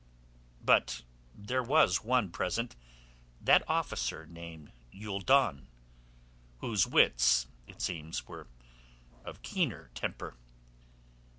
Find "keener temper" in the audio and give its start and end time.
9.43-10.37